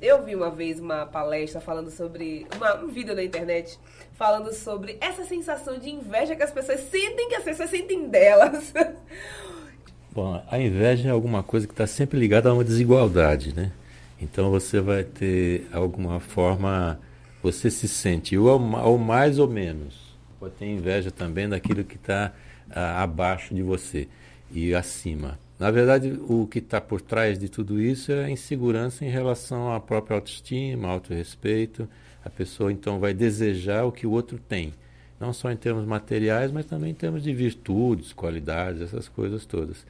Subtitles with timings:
[0.00, 2.46] eu vi uma vez uma palestra falando sobre.
[2.56, 3.78] Uma, um vídeo na internet
[4.14, 8.72] falando sobre essa sensação de inveja que as pessoas sentem, que as pessoas sentem delas.
[10.12, 13.72] Bom, a inveja é alguma coisa que está sempre ligada a uma desigualdade, né?
[14.20, 16.98] Então você vai ter alguma forma,
[17.42, 20.16] você se sente ou, ou mais ou menos.
[20.40, 22.32] Pode ter inveja também daquilo que está
[22.70, 24.08] ah, abaixo de você
[24.50, 25.38] e acima.
[25.58, 29.72] Na verdade, o que está por trás de tudo isso é a insegurança em relação
[29.72, 31.88] à própria autoestima, autorrespeito.
[32.22, 34.74] A pessoa então vai desejar o que o outro tem,
[35.18, 39.86] não só em termos materiais, mas também em termos de virtudes, qualidades, essas coisas todas.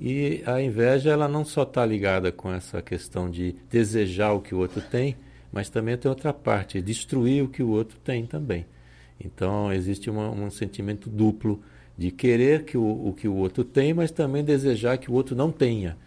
[0.00, 4.54] E a inveja ela não só está ligada com essa questão de desejar o que
[4.54, 5.16] o outro tem,
[5.52, 8.64] mas também tem outra parte, destruir o que o outro tem também.
[9.22, 11.60] Então existe uma, um sentimento duplo
[12.00, 15.36] de querer que o, o que o outro tem, mas também desejar que o outro
[15.36, 15.98] não tenha.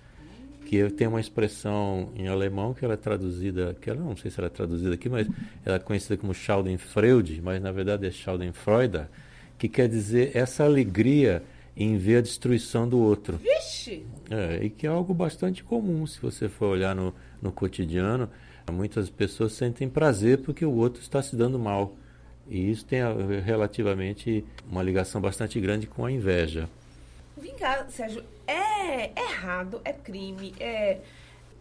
[0.66, 4.40] Que tem uma expressão em alemão que ela é traduzida, que ela não sei se
[4.40, 5.28] ela é traduzida aqui, mas
[5.64, 9.02] ela é conhecida como Schadenfreude, mas na verdade é Schadenfreude,
[9.56, 11.44] que quer dizer essa alegria
[11.78, 13.38] em ver a destruição do outro.
[13.38, 14.04] Vixe!
[14.32, 18.28] É, e que é algo bastante comum se você for olhar no, no cotidiano.
[18.72, 21.96] Muitas pessoas sentem prazer porque o outro está se dando mal.
[22.48, 23.02] E isso tem
[23.44, 26.70] relativamente uma ligação bastante grande com a inveja.
[27.38, 31.00] Vem cá, Sérgio, é errado, é crime, é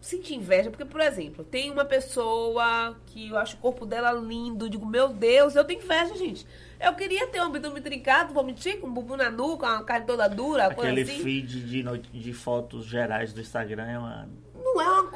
[0.03, 4.69] sentir inveja, porque, por exemplo, tem uma pessoa que eu acho o corpo dela lindo,
[4.69, 6.45] digo, meu Deus, eu tenho inveja, gente.
[6.79, 10.05] Eu queria ter um abdômen trincado, vou mentir, com um bumbum na nuca, uma carne
[10.05, 11.23] toda dura, Aquele coisa assim.
[11.23, 11.83] feed de,
[12.19, 14.29] de fotos gerais do Instagram é uma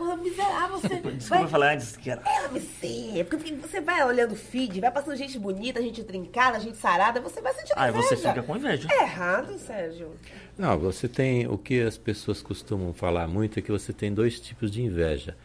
[0.07, 0.79] coisa miserável.
[0.79, 1.47] Você Desculpa vai...
[1.51, 2.21] falar antes que era.
[2.25, 6.77] É, você, porque você vai olhando o feed, vai passando gente bonita, gente trincada, gente
[6.77, 8.07] sarada, você vai sentir Ah, inveja.
[8.07, 8.87] você fica com inveja.
[8.91, 10.11] É errado, Sérgio.
[10.57, 11.47] Não, você tem.
[11.47, 15.35] O que as pessoas costumam falar muito é que você tem dois tipos de inveja.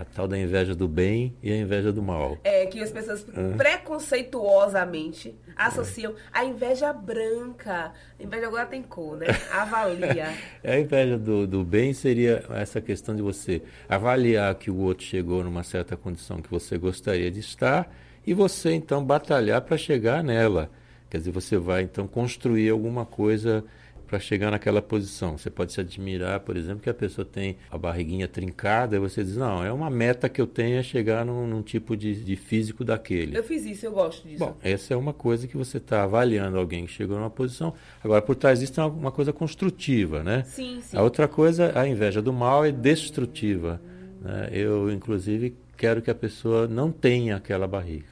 [0.00, 2.38] A tal da inveja do bem e a inveja do mal.
[2.42, 3.22] É que as pessoas
[3.58, 7.92] preconceituosamente associam a inveja branca.
[8.18, 9.26] A inveja agora tem cor, né?
[9.52, 10.32] Avalia.
[10.64, 15.44] a inveja do, do bem seria essa questão de você avaliar que o outro chegou
[15.44, 17.94] numa certa condição que você gostaria de estar
[18.26, 20.70] e você então batalhar para chegar nela.
[21.10, 23.62] Quer dizer, você vai então construir alguma coisa
[24.10, 25.38] para chegar naquela posição.
[25.38, 29.22] Você pode se admirar, por exemplo, que a pessoa tem a barriguinha trincada e você
[29.22, 32.34] diz, não, é uma meta que eu tenho é chegar num, num tipo de, de,
[32.34, 33.38] físico daquele.
[33.38, 34.44] Eu fiz isso, eu gosto disso.
[34.44, 37.72] Bom, essa é uma coisa que você está avaliando alguém que chegou numa posição.
[38.02, 40.42] Agora, por trás disso tem uma coisa construtiva, né?
[40.44, 40.96] Sim, sim.
[40.96, 43.80] A outra coisa, a inveja do mal é destrutiva.
[44.20, 44.50] Né?
[44.52, 48.08] Eu, inclusive, quero que a pessoa não tenha aquela barriga.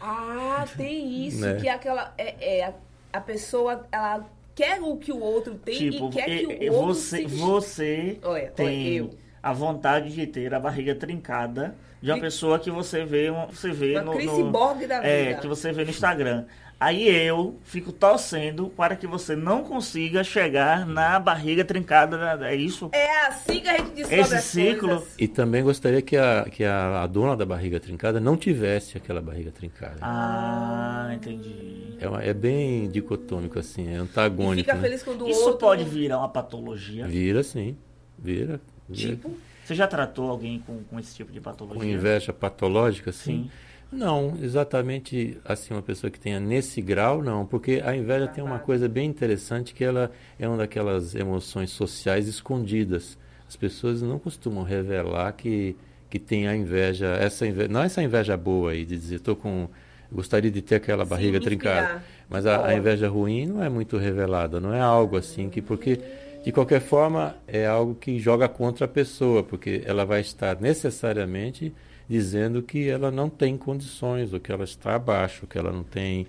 [0.00, 1.56] Ah, tem isso, né?
[1.60, 2.14] que aquela...
[2.16, 2.74] É, é,
[3.12, 4.24] a pessoa, ela
[4.60, 8.50] quer o que o outro tem tipo, e quer que o outro você, você olha,
[8.50, 9.10] tem olha,
[9.42, 12.20] a vontade de ter a barriga trincada de uma de...
[12.20, 15.40] pessoa que você vê, você vê uma no, no da é, vida.
[15.40, 16.44] que você vê no Instagram.
[16.80, 22.38] Aí eu fico torcendo para que você não consiga chegar na barriga trincada.
[22.48, 22.88] É isso?
[22.94, 24.88] É assim que a gente descobre Esse ciclo.
[24.88, 25.14] Coisas.
[25.18, 29.20] E também gostaria que, a, que a, a, dona da barriga trincada não tivesse aquela
[29.20, 29.98] barriga trincada.
[30.00, 31.98] Ah, entendi.
[32.00, 34.60] É, uma, é bem dicotômico, assim, é antagônico.
[34.60, 34.80] E fica né?
[34.80, 35.58] feliz quando o Isso outro...
[35.58, 37.06] pode virar uma patologia?
[37.06, 37.76] Vira, sim.
[38.18, 38.58] Vira.
[38.88, 39.16] vira.
[39.16, 39.36] Tipo?
[39.66, 41.78] Você já tratou alguém com, com esse tipo de patologia?
[41.78, 43.44] Com inveja patológica, sim.
[43.44, 43.50] Sim.
[43.92, 48.58] Não, exatamente assim, uma pessoa que tenha nesse grau, não, porque a inveja tem uma
[48.58, 53.18] coisa bem interessante que ela é uma daquelas emoções sociais escondidas.
[53.48, 55.76] As pessoas não costumam revelar que,
[56.08, 59.68] que tem a inveja, essa inveja, não essa inveja boa aí de dizer, estou com
[60.12, 63.96] gostaria de ter aquela barriga Sim, trincada, mas a, a inveja ruim não é muito
[63.96, 66.00] revelada, não é algo assim que porque
[66.44, 71.72] de qualquer forma é algo que joga contra a pessoa, porque ela vai estar necessariamente
[72.10, 76.26] dizendo que ela não tem condições, ou que ela está abaixo, que ela não tem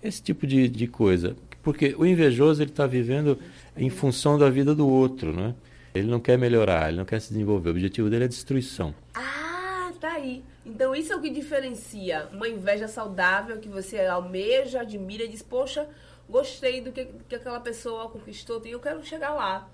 [0.00, 1.34] esse tipo de, de coisa.
[1.60, 3.36] Porque o invejoso ele está vivendo
[3.76, 5.56] em função da vida do outro, né?
[5.92, 7.70] Ele não quer melhorar, ele não quer se desenvolver.
[7.70, 8.94] O objetivo dele é destruição.
[9.12, 10.44] Ah, tá aí.
[10.64, 15.42] Então isso é o que diferencia uma inveja saudável que você almeja, admira e diz,
[15.42, 15.88] poxa,
[16.30, 19.68] gostei do que, que aquela pessoa conquistou, eu quero chegar lá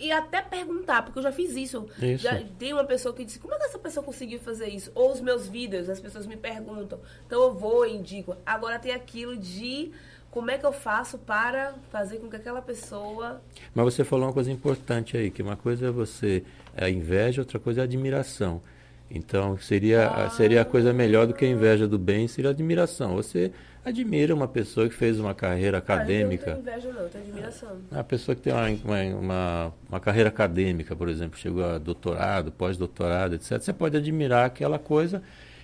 [0.00, 1.86] e até perguntar, porque eu já fiz isso.
[2.00, 2.22] isso.
[2.22, 4.90] Já tem uma pessoa que disse, como é que essa pessoa conseguiu fazer isso?
[4.94, 6.98] Ou os meus vídeos, as pessoas me perguntam.
[7.26, 8.36] Então eu vou e indico.
[8.44, 9.92] Agora tem aquilo de
[10.30, 13.42] como é que eu faço para fazer com que aquela pessoa.
[13.74, 16.44] Mas você falou uma coisa importante aí, que uma coisa é você
[16.76, 18.62] é a inveja, outra coisa é a admiração.
[19.10, 20.30] Então seria, ah.
[20.30, 23.16] seria a coisa melhor do que a inveja do bem, seria a admiração.
[23.16, 23.50] Você
[23.84, 26.52] admira uma pessoa que fez uma carreira acadêmica.
[26.52, 27.68] Ah, não tenho inveja não, tenho admiração.
[27.90, 32.52] A pessoa que tem uma, uma, uma, uma carreira acadêmica, por exemplo, chegou a doutorado,
[32.52, 33.60] pós-doutorado, etc.
[33.60, 35.22] Você pode admirar aquela coisa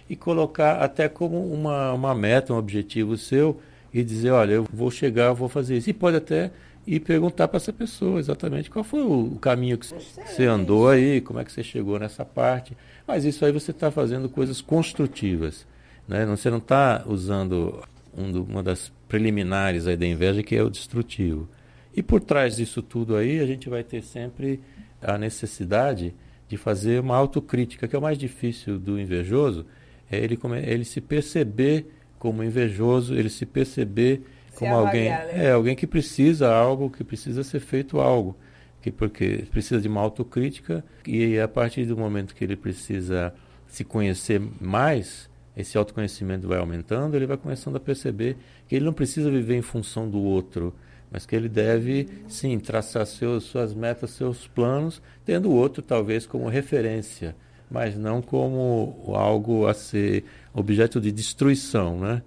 [0.08, 3.60] e colocar até como uma, uma meta, um objetivo seu
[3.92, 5.90] e dizer, olha, eu vou chegar, eu vou fazer isso.
[5.90, 6.50] E pode até
[6.86, 11.40] ir perguntar para essa pessoa exatamente qual foi o, caminho que você andou aí, como
[11.40, 12.76] é que você chegou nessa parte.
[13.06, 15.66] Mas isso aí você está fazendo coisas construtivas.
[16.06, 16.24] Né?
[16.26, 17.82] Você não está usando
[18.16, 21.48] um do, uma das preliminares aí da inveja, que é o destrutivo.
[21.94, 24.60] E por trás disso tudo aí, a gente vai ter sempre
[25.02, 26.14] a necessidade
[26.48, 29.66] de fazer uma autocrítica, que é o mais difícil do invejoso,
[30.10, 31.86] é ele, ele se perceber
[32.18, 34.22] como invejoso, ele se perceber
[34.56, 35.46] como alguém, né?
[35.46, 38.36] é alguém que precisa algo, que precisa ser feito algo,
[38.80, 43.34] que porque precisa de uma autocrítica e a partir do momento que ele precisa
[43.66, 48.36] se conhecer mais, esse autoconhecimento vai aumentando, ele vai começando a perceber
[48.68, 50.74] que ele não precisa viver em função do outro,
[51.10, 56.26] mas que ele deve, sim, traçar seus, suas metas, seus planos, tendo o outro talvez
[56.26, 57.36] como referência,
[57.70, 60.24] mas não como algo a ser
[60.54, 62.22] objeto de destruição, né?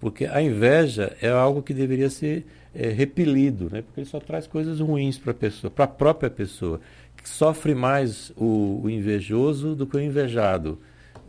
[0.00, 3.82] Porque a inveja é algo que deveria ser é, repelido, né?
[3.82, 6.80] Porque ele só traz coisas ruins para a pessoa, para a própria pessoa,
[7.16, 10.78] que sofre mais o, o invejoso do que o invejado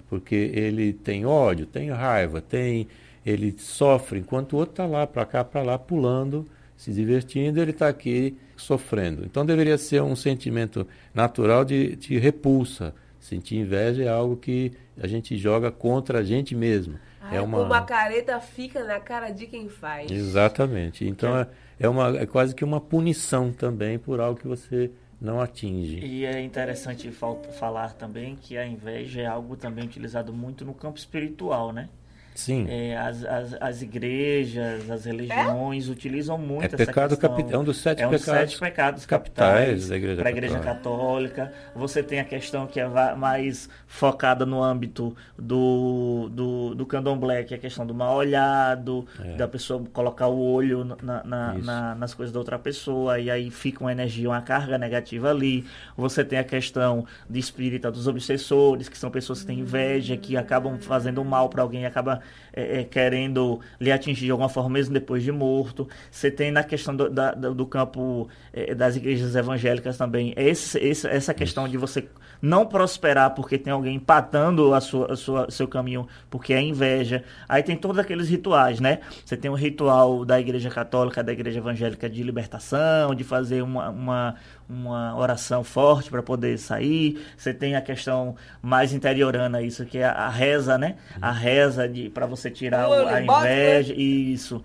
[0.09, 2.87] porque ele tem ódio, tem raiva, tem
[3.25, 6.45] ele sofre, enquanto o outro está lá, para cá, para lá, pulando,
[6.75, 9.23] se divertindo, ele está aqui sofrendo.
[9.23, 12.93] Então deveria ser um sentimento natural de, de repulsa.
[13.19, 16.95] Sentir inveja é algo que a gente joga contra a gente mesmo.
[17.29, 17.59] Ai, é uma...
[17.59, 20.09] Como a careta fica na cara de quem faz.
[20.11, 21.05] Exatamente.
[21.05, 21.47] Então é,
[21.79, 24.91] é, uma, é quase que uma punição também por algo que você
[25.21, 25.99] não atinge.
[25.99, 30.97] E é interessante falar também que a inveja é algo também utilizado muito no campo
[30.97, 31.89] espiritual, né?
[32.39, 32.65] Sim.
[32.69, 35.91] É, as, as, as, igrejas, as religiões é?
[35.91, 37.35] utilizam muito é essa pecado questão.
[37.35, 37.53] Capi...
[37.53, 41.51] É um dos sete é um pecados, sete pecados capitais, para a igreja católica.
[41.75, 47.53] Você tem a questão que é mais focada no âmbito do, do, do candomblé, que
[47.53, 49.35] é a questão do mal olhado, é.
[49.35, 53.51] da pessoa colocar o olho na, na, na, nas coisas da outra pessoa, e aí
[53.51, 55.65] fica uma energia, uma carga negativa ali.
[55.97, 60.37] Você tem a questão de espírita dos obsessores, que são pessoas que têm inveja, que
[60.37, 62.21] acabam fazendo mal para alguém e acaba
[62.53, 65.87] é, é, querendo lhe atingir de alguma forma, mesmo depois de morto.
[66.11, 71.07] Você tem na questão do, da, do campo é, das igrejas evangélicas também esse, esse,
[71.07, 72.07] essa questão de você
[72.41, 77.23] não prosperar porque tem alguém empatando a sua, a sua, seu caminho porque é inveja.
[77.47, 78.99] Aí tem todos aqueles rituais, né?
[79.25, 83.89] Você tem o ritual da igreja católica, da igreja evangélica de libertação, de fazer uma,
[83.89, 84.35] uma,
[84.69, 87.25] uma oração forte para poder sair.
[87.35, 90.95] Você tem a questão mais interiorana, isso que é a reza, né?
[91.19, 94.61] A reza de para você tirar o, a inveja, isso.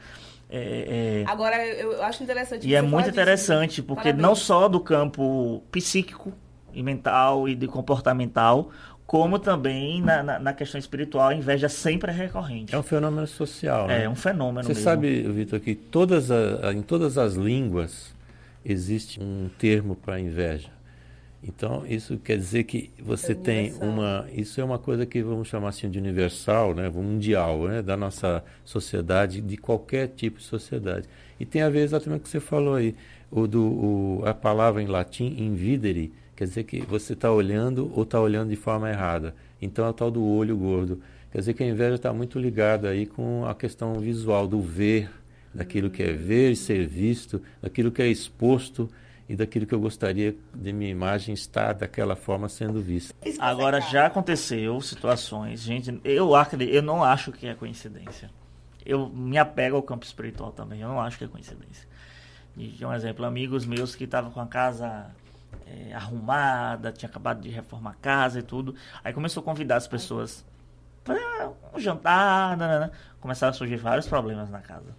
[0.51, 1.31] É, é...
[1.31, 2.69] Agora, eu acho interessante.
[2.69, 3.85] E é muito interessante, disso.
[3.85, 4.23] porque Parabéns.
[4.23, 6.33] não só do campo psíquico
[6.73, 8.71] e mental e de comportamental,
[9.07, 12.75] como também na, na, na, questão espiritual, a inveja sempre é recorrente.
[12.75, 13.87] É um fenômeno social.
[13.87, 14.05] Né?
[14.05, 14.63] É um fenômeno.
[14.63, 14.85] Você mesmo.
[14.85, 18.14] sabe, Vitor, que todas a, em todas as línguas
[18.65, 20.71] existe um termo para inveja.
[21.47, 24.27] Então, isso quer dizer que você é tem uma.
[24.33, 28.43] Isso é uma coisa que vamos chamar assim de universal, né, mundial, né, da nossa
[28.65, 31.07] sociedade, de qualquer tipo de sociedade.
[31.39, 32.95] E tem a ver exatamente com o que você falou aí.
[33.31, 38.05] O do, o, a palavra em latim, invidere, quer dizer que você está olhando ou
[38.05, 39.35] está olhando de forma errada.
[39.61, 41.01] Então é o tal do olho gordo.
[41.31, 45.11] Quer dizer que a inveja está muito ligada aí com a questão visual, do ver,
[45.55, 48.91] daquilo que é ver e ser visto, daquilo que é exposto
[49.29, 53.15] e daquilo que eu gostaria de minha imagem estar daquela forma sendo vista.
[53.39, 58.31] Agora já aconteceu situações, gente, eu acredito, eu não acho que é coincidência.
[58.85, 61.89] Eu me apego ao campo espiritual também, eu não acho que é coincidência.
[62.55, 65.07] De um exemplo, amigos meus que estavam com a casa
[65.67, 69.89] é, arrumada, tinha acabado de reformar a casa e tudo, aí começou a convidar as
[69.89, 70.45] pessoas
[71.03, 72.93] para um jantar, nanana.
[73.21, 74.95] começaram a surgir vários problemas na casa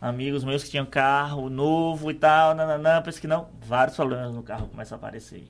[0.00, 4.42] amigos meus que tinham carro novo e tal, nananã, pensa que não, vários problemas no
[4.42, 5.48] carro começam a aparecer.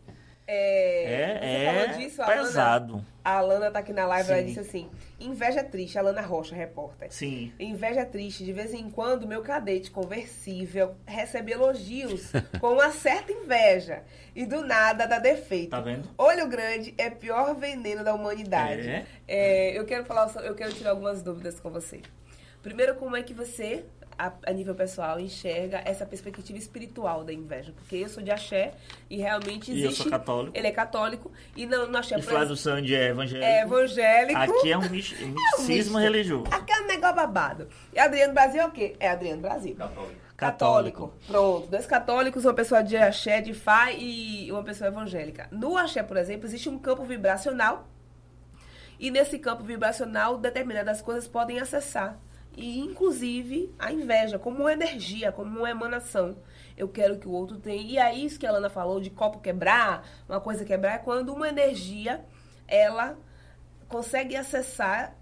[0.50, 2.94] É, é, é disso, pesado.
[2.94, 4.88] Alana, a Alana tá aqui na live, e ela disse assim,
[5.20, 7.12] inveja triste, Alana Rocha, repórter.
[7.12, 7.52] Sim.
[7.60, 14.02] Inveja triste, de vez em quando meu cadete conversível recebe elogios com uma certa inveja
[14.34, 15.68] e do nada dá defeito.
[15.68, 16.08] Tá vendo?
[16.16, 18.88] Olho grande é pior veneno da humanidade.
[18.88, 19.06] É?
[19.28, 22.00] é eu quero falar, eu quero tirar algumas dúvidas com você.
[22.62, 23.84] Primeiro, como é que você
[24.18, 27.72] a, a, nível pessoal, enxerga essa perspectiva espiritual da inveja.
[27.72, 28.74] Porque eu sou de axé
[29.08, 29.82] e realmente existe...
[29.82, 30.56] E eu sou católico.
[30.56, 31.30] Ele é católico.
[31.56, 32.18] E não, no axé...
[32.18, 33.46] E Flávio Sandy é evangélico.
[33.46, 34.40] É evangélico.
[34.40, 36.44] Aqui é um, misticismo é um religioso.
[36.50, 37.68] Aqui é um negócio babado.
[37.92, 38.96] E Adriano Brasil é o quê?
[38.98, 39.76] É Adriano Brasil.
[39.76, 40.28] Católico.
[40.36, 41.14] Católico.
[41.26, 41.68] Pronto.
[41.68, 45.48] Dois católicos, uma pessoa de axé, de fá e uma pessoa evangélica.
[45.50, 47.88] No axé, por exemplo, existe um campo vibracional.
[48.98, 52.18] E nesse campo vibracional, determinadas coisas podem acessar.
[52.58, 56.36] E, inclusive, a inveja, como uma energia, como uma emanação.
[56.76, 57.82] Eu quero que o outro tenha.
[57.82, 61.32] E é isso que a Lana falou de copo quebrar, uma coisa quebrar, é quando
[61.32, 62.24] uma energia,
[62.66, 63.16] ela
[63.88, 65.16] consegue acessar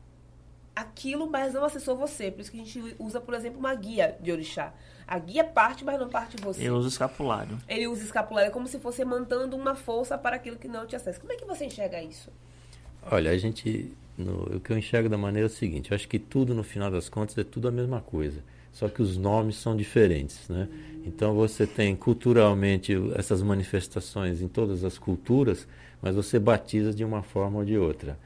[0.74, 2.30] aquilo, mas não acessou você.
[2.30, 4.72] Por isso que a gente usa, por exemplo, uma guia de orixá.
[5.06, 6.62] A guia parte, mas não parte você.
[6.62, 7.58] Ele usa escapulário.
[7.68, 11.20] Ele usa escapulário como se fosse mandando uma força para aquilo que não te acessa.
[11.20, 12.30] Como é que você enxerga isso?
[13.10, 13.96] Olha, a gente.
[14.16, 16.62] No, o que eu enxergo da maneira é o seguinte: eu acho que tudo, no
[16.62, 18.40] final das contas, é tudo a mesma coisa.
[18.73, 20.68] Só que os nomes são diferentes, né?
[21.06, 25.66] Então você tem culturalmente essas manifestações em todas as culturas,
[26.02, 28.18] mas você batiza de uma forma ou de outra.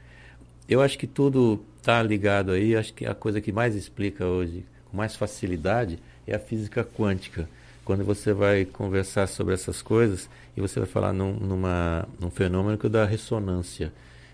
[0.67, 2.75] Eu acho que tudo está ligado aí.
[2.75, 7.47] Acho que a coisa que mais explica hoje, com mais facilidade, é a física quântica.
[7.83, 12.77] Quando você vai conversar sobre essas coisas e você vai falar num, numa, num fenômeno
[12.77, 13.91] que é da ressonância.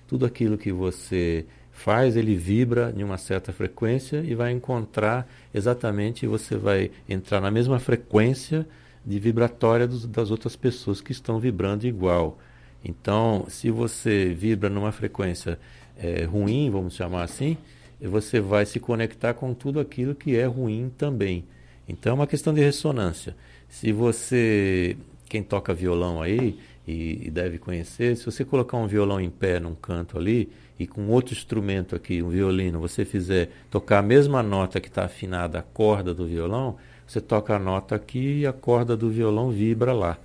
[0.08, 6.26] Tudo aquilo que você faz, ele vibra em uma certa frequência e vai encontrar exatamente,
[6.26, 8.68] você vai entrar na mesma frequência
[9.06, 12.40] de vibratória dos, das outras pessoas que estão vibrando igual.
[12.84, 15.60] Então, se você vibra numa frequência
[15.98, 17.58] é, ruim, vamos chamar assim,
[18.02, 21.46] você vai se conectar com tudo aquilo que é ruim também.
[21.88, 23.36] Então é uma questão de ressonância.
[23.70, 24.98] Se você,
[25.28, 29.60] quem toca violão aí e, e, deve conhecer, se você colocar um violão em pé
[29.60, 34.42] num canto ali e com outro instrumento aqui, um violino, você fizer tocar a mesma
[34.42, 38.54] nota que está afinada a corda do violão, você toca a nota aqui e a
[38.54, 40.18] corda do violão vibra lá.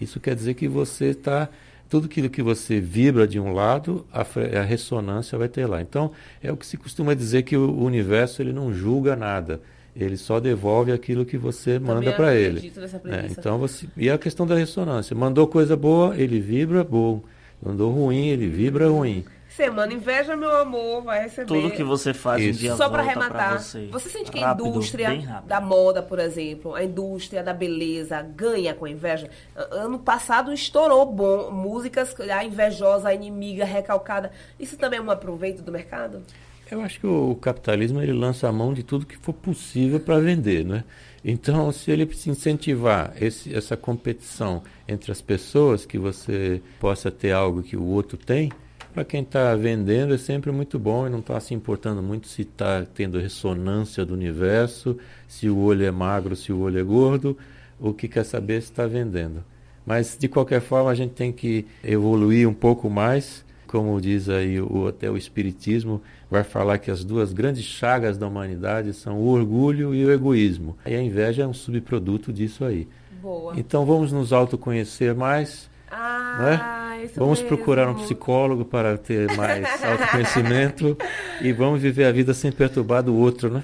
[0.00, 1.50] Isso quer dizer que você está
[1.88, 4.22] tudo aquilo que você vibra de um lado, a,
[4.58, 5.80] a, ressonância vai ter lá.
[5.80, 9.60] Então, é o que se costuma dizer que o universo ele não julga nada.
[9.98, 12.70] Ele só devolve aquilo que você manda para ele.
[13.06, 15.16] É, então você e a questão da ressonância.
[15.16, 17.22] Mandou coisa boa, ele vibra bom.
[17.62, 19.24] Mandou ruim, ele vibra ruim.
[19.48, 21.46] Semana inveja, meu amor, vai receber.
[21.46, 22.58] Tudo que você faz Isso.
[22.58, 23.58] um dia Só para arrematar.
[23.58, 23.86] Você.
[23.86, 24.10] você.
[24.10, 28.84] sente que rápido, a indústria da moda, por exemplo, a indústria da beleza ganha com
[28.84, 29.30] a inveja?
[29.70, 34.30] Ano passado estourou bom músicas, a invejosa, a inimiga, recalcada.
[34.60, 36.22] Isso também é um aproveito do mercado?
[36.68, 40.18] Eu acho que o capitalismo ele lança a mão de tudo que for possível para
[40.18, 40.82] vender, né?
[41.24, 47.62] Então, se ele incentivar esse, essa competição entre as pessoas, que você possa ter algo
[47.62, 48.50] que o outro tem,
[48.92, 52.42] para quem está vendendo é sempre muito bom e não está se importando muito se
[52.42, 57.36] está tendo ressonância do universo, se o olho é magro, se o olho é gordo,
[57.78, 59.44] o que quer saber é se está vendendo.
[59.84, 64.60] Mas, de qualquer forma, a gente tem que evoluir um pouco mais como diz aí
[64.60, 69.28] o, até o Espiritismo, vai falar que as duas grandes chagas da humanidade são o
[69.28, 70.76] orgulho e o egoísmo.
[70.86, 72.88] E a inveja é um subproduto disso aí.
[73.20, 73.54] Boa.
[73.56, 75.68] Então vamos nos autoconhecer mais.
[75.90, 77.10] Ah, né?
[77.14, 77.56] Vamos mesmo.
[77.56, 80.96] procurar um psicólogo para ter mais autoconhecimento
[81.40, 83.62] e vamos viver a vida sem perturbar do outro, né?